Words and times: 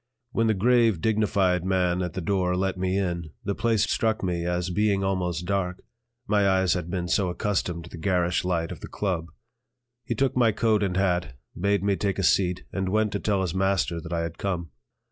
When 0.31 0.47
the 0.47 0.55
grave, 0.55 0.99
dignified 0.99 1.63
man 1.63 2.01
at 2.01 2.13
the 2.13 2.21
door 2.21 2.55
let 2.55 2.75
me 2.75 2.97
in, 2.97 3.29
the 3.43 3.53
place 3.53 3.83
struck 3.83 4.23
me 4.23 4.47
as 4.47 4.71
being 4.71 5.03
almost 5.03 5.45
dark, 5.45 5.83
my 6.25 6.49
eyes 6.49 6.73
had 6.73 6.89
been 6.89 7.07
so 7.07 7.29
accustomed 7.29 7.83
to 7.83 7.89
the 7.91 7.99
garish 7.99 8.43
light 8.43 8.71
of 8.71 8.79
the 8.79 8.87
"Club." 8.87 9.27
He 10.03 10.15
took 10.15 10.35
my 10.35 10.53
coat 10.53 10.81
and 10.81 10.97
hat, 10.97 11.37
bade 11.55 11.83
me 11.83 11.95
take 11.97 12.17
a 12.17 12.23
seat, 12.23 12.63
and 12.73 12.89
went 12.89 13.11
to 13.11 13.19
tell 13.19 13.41
his 13.41 13.53
master 13.53 14.01
that 14.01 14.11
I 14.11 14.21
had 14.21 14.39
come. 14.39 14.71